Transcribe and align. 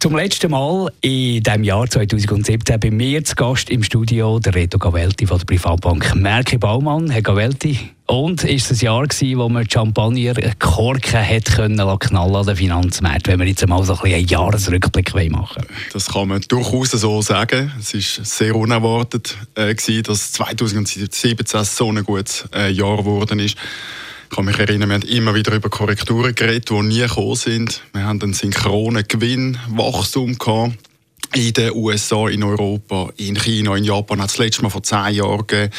zum 0.00 0.14
letzten 0.14 0.50
Mal 0.52 0.92
in 1.00 1.42
diesem 1.42 1.64
Jahr 1.64 1.88
2017 1.88 2.78
bei 2.78 2.90
mir 2.90 3.24
zu 3.24 3.34
Gast 3.34 3.68
im 3.68 3.82
Studio 3.82 4.38
der 4.38 4.54
Reto 4.54 4.78
Gavelti 4.78 5.26
von 5.26 5.38
der 5.38 5.44
Privatbank 5.44 6.14
Merke 6.14 6.58
Baumann. 6.58 7.10
Herr 7.10 7.22
Gavelti, 7.22 7.90
und 8.06 8.44
ist 8.44 8.70
es 8.70 8.80
ein 8.80 8.84
Jahr 8.86 9.06
gewesen, 9.06 9.38
wo 9.38 9.48
man 9.48 9.68
Champagner 9.68 10.34
Korken 10.58 11.28
hat 11.28 11.46
können 11.46 11.98
knallen 11.98 12.36
an 12.36 12.46
den 12.46 12.56
Finanzmärkten, 12.56 13.32
wenn 13.32 13.40
wir 13.40 13.46
jetzt 13.46 13.66
mal 13.66 13.82
so 13.82 13.98
ein 13.98 14.12
einen 14.14 14.26
Jahresrückblick 14.26 15.30
machen 15.30 15.64
Das 15.92 16.06
kann 16.06 16.28
man 16.28 16.42
durchaus 16.42 16.92
so 16.92 17.20
sagen. 17.20 17.72
Es 17.78 17.92
war 17.92 18.24
sehr 18.24 18.54
unerwartet, 18.54 19.36
äh, 19.56 19.74
gewesen, 19.74 20.04
dass 20.04 20.32
2017 20.32 21.36
so 21.64 21.88
ein 21.90 22.04
gutes 22.04 22.48
äh, 22.54 22.70
Jahr 22.70 22.98
geworden 22.98 23.40
ist. 23.40 23.56
Ich 24.30 24.36
kann 24.36 24.44
mich 24.44 24.58
erinnern, 24.58 24.90
wir 24.90 24.94
haben 24.96 25.08
immer 25.08 25.34
wieder 25.34 25.54
über 25.54 25.70
Korrekturen 25.70 26.34
geredet, 26.34 26.68
die 26.68 26.82
nie 26.82 27.00
gekommen 27.00 27.34
sind. 27.34 27.80
Wir 27.94 28.04
haben 28.04 28.20
einen 28.20 28.34
synchronen 28.34 29.02
Gewinnwachstum 29.08 30.36
gehabt. 30.36 30.74
In 31.34 31.52
den 31.54 31.72
USA, 31.72 32.28
in 32.28 32.42
Europa, 32.42 33.08
in 33.16 33.36
China, 33.36 33.74
in 33.74 33.84
Japan 33.84 34.20
hat 34.20 34.28
es 34.28 34.36
letztes 34.36 34.62
Mal 34.62 34.68
vor 34.68 34.82
zehn 34.82 35.14
Jahren 35.14 35.46
gegeben. 35.46 35.72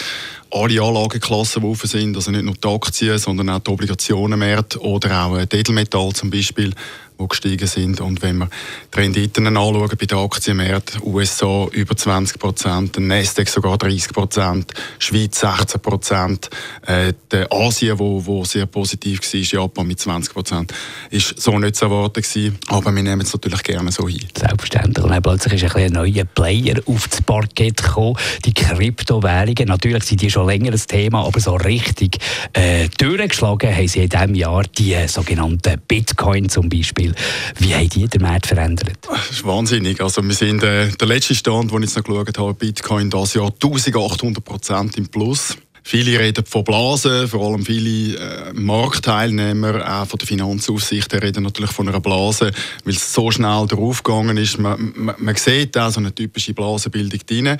Alle 0.49 0.81
Anlageklassen, 0.81 1.61
die 1.61 1.67
offen 1.67 1.87
sind, 1.87 2.15
also 2.15 2.31
nicht 2.31 2.43
nur 2.43 2.55
die 2.55 2.67
Aktien, 2.67 3.19
sondern 3.19 3.51
auch 3.51 3.59
die 3.59 3.69
Obligationenmärkte 3.69 4.81
oder 4.81 5.25
auch 5.25 5.45
die 5.45 5.57
Edelmetall 5.57 6.13
zum 6.13 6.31
Beispiel, 6.31 6.73
die 7.19 7.27
gestiegen 7.27 7.67
sind. 7.67 8.01
Und 8.01 8.21
wenn 8.21 8.37
wir 8.37 8.49
die 8.93 8.99
Renditen 8.99 9.47
anschauen 9.47 9.89
bei 9.99 10.05
den 10.05 10.17
Aktienmärkten, 10.17 11.01
USA 11.03 11.67
über 11.71 11.95
20 11.95 12.39
Prozent, 12.39 12.99
Nasdaq 12.99 13.49
sogar 13.49 13.77
30 13.77 14.13
Prozent, 14.13 14.73
Schweiz 14.99 15.39
16 15.39 15.81
Prozent, 15.81 16.49
äh, 16.87 17.13
Asien, 17.49 17.99
wo, 17.99 18.25
wo 18.25 18.43
sehr 18.45 18.65
positiv 18.65 19.21
war, 19.21 19.39
Japan 19.39 19.87
mit 19.87 19.99
20 19.99 20.33
Prozent, 20.33 20.73
ist 21.09 21.39
so 21.39 21.57
nicht 21.59 21.75
zu 21.75 21.85
erwarten 21.85 22.21
gewesen. 22.21 22.57
Aber 22.67 22.93
wir 22.93 23.03
nehmen 23.03 23.21
es 23.21 23.33
natürlich 23.33 23.63
gerne 23.63 23.91
so 23.91 24.07
hin. 24.07 24.27
Selbstverständlich. 24.37 25.05
Und 25.05 25.21
plötzlich 25.21 25.63
ist 25.63 25.75
ein, 25.75 25.83
ein 25.83 25.93
neuer 25.93 26.25
Player 26.25 26.75
auf 26.85 27.07
das 27.07 27.21
Parkett 27.21 27.83
gekommen, 27.83 28.15
die 28.45 28.53
Kryptowährungen. 28.53 29.67
Natürlich 29.67 30.03
sind 30.03 30.21
die 30.21 30.31
schon 30.31 30.47
länger 30.47 30.71
ein 30.71 30.79
Thema, 30.87 31.25
aber 31.25 31.39
so 31.39 31.55
richtig 31.55 32.17
äh, 32.53 32.87
durchgeschlagen 32.97 33.75
haben 33.75 33.87
sie 33.87 34.03
in 34.03 34.09
diesem 34.09 34.35
Jahr 34.35 34.63
die 34.63 34.95
sogenannten 35.07 35.81
Bitcoin 35.87 36.49
zum 36.49 36.69
Beispiel. 36.69 37.08
Beispiel. 37.13 37.67
Wie 37.67 37.73
haben 37.73 37.89
die 37.89 38.07
den 38.07 38.21
Markt 38.21 38.47
verändert? 38.47 38.97
Das 39.07 39.31
ist 39.31 39.45
wahnsinnig. 39.45 40.01
Also 40.01 40.23
wir 40.23 40.33
sind 40.33 40.63
äh, 40.63 40.89
der 40.89 41.07
letzte 41.07 41.35
Stand, 41.35 41.71
den 41.71 41.83
ich 41.83 41.95
noch 41.95 42.03
geschaut 42.03 42.37
habe, 42.37 42.53
Bitcoin 42.53 43.09
das 43.09 43.33
Jahr 43.33 43.47
1800 43.47 44.43
Prozent 44.43 44.97
im 44.97 45.07
Plus. 45.07 45.55
Viele 45.83 46.19
reden 46.19 46.45
von 46.45 46.63
Blasen, 46.63 47.27
vor 47.27 47.47
allem 47.47 47.65
viele 47.65 48.17
äh, 48.17 48.53
Marktteilnehmer, 48.53 50.01
auch 50.01 50.07
von 50.07 50.19
der 50.19 50.27
Finanzaufsicht, 50.27 51.11
reden 51.13 51.43
natürlich 51.43 51.71
von 51.71 51.87
einer 51.87 51.99
Blase, 51.99 52.51
weil 52.83 52.93
es 52.93 53.13
so 53.13 53.31
schnell 53.31 53.65
draufgegangen 53.65 54.37
ist. 54.37 54.59
Man, 54.59 54.93
man, 54.95 55.15
man 55.17 55.35
sieht 55.35 55.75
da 55.75 55.89
so 55.89 55.99
eine 55.99 56.13
typische 56.13 56.53
Blasenbildung 56.53 57.21
drin. 57.25 57.57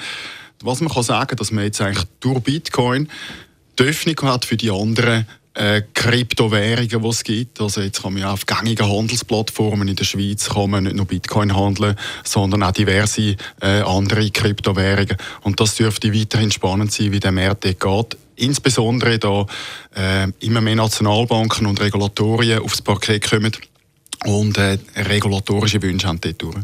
Was 0.61 0.81
man 0.81 0.91
kann 0.91 1.03
sagen, 1.03 1.37
dass 1.37 1.51
man 1.51 1.63
jetzt 1.63 1.81
eigentlich 1.81 2.05
durch 2.19 2.41
Bitcoin 2.41 3.07
die 3.79 3.83
Öffnung 3.83 4.21
hat 4.23 4.45
für 4.45 4.57
die 4.57 4.69
anderen 4.69 5.25
äh, 5.59 5.81
Kryptowährungen, 5.93 7.01
die 7.01 7.07
es 7.07 7.23
gibt. 7.23 7.59
Also 7.59 7.81
jetzt 7.81 8.01
kann 8.01 8.13
man 8.13 8.21
ja 8.21 8.31
auf 8.31 8.45
gängigen 8.45 8.89
Handelsplattformen 8.89 9.87
in 9.87 9.95
der 9.95 10.05
Schweiz 10.05 10.49
kann 10.49 10.69
man 10.69 10.85
nicht 10.85 10.95
nur 10.95 11.05
Bitcoin 11.05 11.55
handeln, 11.55 11.95
sondern 12.23 12.63
auch 12.63 12.71
diverse 12.71 13.35
äh, 13.61 13.81
andere 13.81 14.29
Kryptowährungen. 14.31 15.17
Und 15.41 15.59
das 15.59 15.75
dürfte 15.75 16.13
weiterhin 16.13 16.51
spannend 16.51 16.93
sein, 16.93 17.11
wie 17.11 17.19
der 17.19 17.33
Markt 17.33 17.63
geht. 17.63 18.17
Insbesondere 18.37 19.19
da 19.19 19.45
äh, 19.95 20.27
immer 20.39 20.61
mehr 20.61 20.75
Nationalbanken 20.75 21.67
und 21.67 21.81
Regulatorien 21.81 22.59
aufs 22.59 22.81
Parkett 22.81 23.29
kommen 23.29 23.51
und 24.25 24.57
äh, 24.57 24.77
regulatorische 24.95 25.81
Wünsche 25.81 26.07
haben 26.07 26.21
dort. 26.21 26.55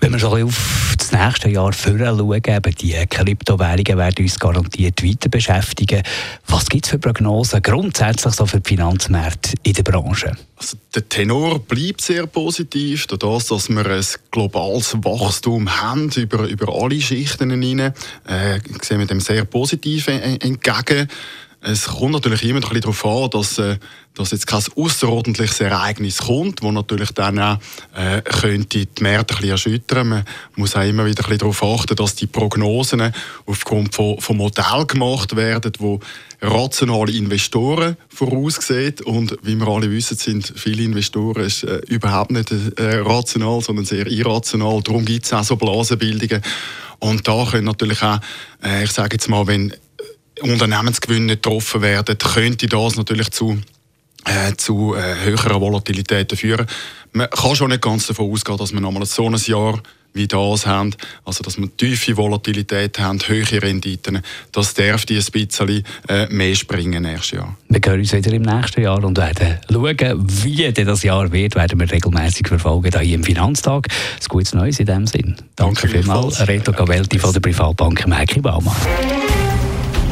Wenn 0.00 0.12
wir 0.12 0.18
so 0.20 0.28
auf 0.28 0.87
das 1.10 1.20
nächste 1.20 1.48
Jahr 1.48 1.72
schauen, 1.72 2.00
eben 2.00 2.74
die 2.74 3.06
Kryptowährungen 3.08 3.98
werden 3.98 4.24
uns 4.24 4.38
garantiert 4.38 5.02
weiter 5.02 5.28
beschäftigen. 5.28 6.02
Was 6.46 6.66
gibt 6.68 6.86
es 6.86 6.90
für 6.90 6.98
Prognosen 6.98 7.62
grundsätzlich 7.62 8.34
so 8.34 8.46
für 8.46 8.60
die 8.60 8.68
Finanzmärkte 8.68 9.54
in 9.62 9.72
der 9.72 9.82
Branche? 9.82 10.32
Also 10.56 10.76
der 10.94 11.08
Tenor 11.08 11.60
bleibt 11.60 12.00
sehr 12.00 12.26
positiv, 12.26 13.06
dadurch, 13.06 13.46
dass 13.46 13.68
wir 13.68 13.86
ein 13.86 14.04
globales 14.30 14.94
Wachstum 15.02 15.80
haben 15.80 16.10
über, 16.16 16.46
über 16.46 16.74
alle 16.74 17.00
Schichten 17.00 17.50
hinein, 17.50 17.94
äh, 18.26 18.60
sehen 18.82 18.98
wir 18.98 19.06
dem 19.06 19.20
sehr 19.20 19.44
positiv 19.44 20.08
entgegen. 20.08 21.08
Es 21.60 21.86
kommt 21.86 22.12
natürlich 22.12 22.44
immer 22.44 22.58
ein 22.58 22.60
bisschen 22.60 22.82
darauf 22.82 23.04
an, 23.04 23.30
dass, 23.30 23.58
äh, 23.58 23.78
dass 24.14 24.30
jetzt 24.30 24.46
kein 24.46 24.62
außerordentliches 24.76 25.60
Ereignis 25.60 26.18
kommt, 26.18 26.62
das 26.62 26.70
natürlich 26.72 27.10
dann 27.10 27.40
auch 27.40 27.58
äh, 27.96 28.22
könnte 28.22 28.86
die 28.86 29.02
Märkte 29.02 29.34
ein 29.34 29.36
bisschen 29.38 29.50
erschüttern. 29.50 30.08
Man 30.08 30.24
muss 30.54 30.76
auch 30.76 30.82
immer 30.82 31.04
wieder 31.04 31.24
ein 31.24 31.28
bisschen 31.30 31.38
darauf 31.38 31.62
achten, 31.64 31.96
dass 31.96 32.14
die 32.14 32.28
Prognosen 32.28 33.12
aufgrund 33.46 33.92
von, 33.92 34.20
von 34.20 34.36
Modellen 34.36 34.86
gemacht 34.86 35.34
werden, 35.34 35.72
wo 35.78 35.98
rationale 36.40 37.12
Investoren 37.12 37.96
voraussehen. 38.08 38.94
Und 39.04 39.36
wie 39.42 39.56
wir 39.56 39.66
alle 39.66 39.90
wissen, 39.90 40.16
sind 40.16 40.52
viele 40.56 40.84
Investoren 40.84 41.44
ist, 41.44 41.64
äh, 41.64 41.80
überhaupt 41.88 42.30
nicht 42.30 42.52
äh, 42.52 42.98
rational, 42.98 43.60
sondern 43.62 43.84
sehr 43.84 44.06
irrational. 44.06 44.80
Darum 44.82 45.04
gibt 45.04 45.26
es 45.26 45.32
auch 45.32 45.42
so 45.42 45.56
Blasenbildungen. 45.56 46.40
Und 47.00 47.26
da 47.26 47.44
können 47.50 47.64
natürlich 47.64 48.02
auch, 48.02 48.20
äh, 48.62 48.84
ich 48.84 48.92
sage 48.92 49.16
jetzt 49.16 49.28
mal, 49.28 49.46
wenn 49.48 49.72
Unternehmensgewinne 50.42 51.36
getroffen 51.36 51.82
werden, 51.82 52.16
könnte 52.18 52.66
das 52.66 52.96
natürlich 52.96 53.30
zu 53.30 53.58
äh, 54.24 54.54
zu 54.56 54.94
äh, 54.94 55.24
höheren 55.24 55.60
Volatilitäten 55.60 56.36
führen. 56.36 56.66
Man 57.12 57.30
kann 57.30 57.56
schon 57.56 57.70
nicht 57.70 57.82
ganz 57.82 58.06
davon 58.06 58.30
ausgehen, 58.30 58.58
dass 58.58 58.72
wir 58.72 58.80
nochmal 58.80 59.06
so 59.06 59.26
ein 59.26 59.36
Jahr 59.36 59.80
wie 60.14 60.26
das 60.26 60.66
haben, 60.66 60.94
also 61.24 61.44
dass 61.44 61.58
wir 61.58 61.68
tiefe 61.76 62.16
Volatilität 62.16 62.98
haben, 62.98 63.20
hohe 63.20 63.62
Renditen, 63.62 64.20
das 64.52 64.74
darf 64.74 65.04
die 65.04 65.16
ein 65.16 65.24
bisschen 65.30 65.84
äh, 66.08 66.26
mehr 66.28 66.54
springen 66.54 67.02
nächstes 67.02 67.32
Jahr. 67.32 67.56
Wir 67.68 67.80
hören 67.84 68.00
uns 68.00 68.12
wieder 68.12 68.32
im 68.32 68.42
nächsten 68.42 68.82
Jahr 68.82 69.04
und 69.04 69.18
werden 69.18 69.58
schauen, 69.70 70.26
wie 70.44 70.72
das 70.72 71.02
Jahr 71.02 71.30
wird, 71.30 71.54
werden 71.54 71.78
wir 71.78 71.90
regelmäßig 71.90 72.48
verfolgen 72.48 72.98
hier 73.00 73.14
im 73.14 73.22
Finanztag. 73.22 73.86
Ein 73.88 74.28
gutes 74.28 74.54
Neues 74.54 74.80
in 74.80 74.86
dem 74.86 75.06
Sinn. 75.06 75.36
Danke, 75.56 75.82
Danke 75.82 75.88
vielmals, 75.88 76.46
Reto 76.48 76.72
Gavelti 76.72 77.18
von 77.18 77.32
der 77.32 77.40
Privatbank 77.40 78.06
Merki 78.06 78.40
Baumann. 78.40 78.76